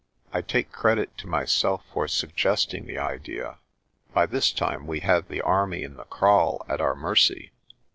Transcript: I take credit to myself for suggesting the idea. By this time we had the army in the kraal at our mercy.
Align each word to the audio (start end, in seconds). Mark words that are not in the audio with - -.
I 0.33 0.41
take 0.41 0.71
credit 0.71 1.15
to 1.19 1.27
myself 1.27 1.85
for 1.93 2.07
suggesting 2.07 2.87
the 2.87 2.97
idea. 2.97 3.59
By 4.15 4.25
this 4.25 4.51
time 4.51 4.87
we 4.87 5.01
had 5.01 5.27
the 5.29 5.41
army 5.41 5.83
in 5.83 5.95
the 5.95 6.05
kraal 6.05 6.65
at 6.67 6.81
our 6.81 6.95
mercy. 6.95 7.51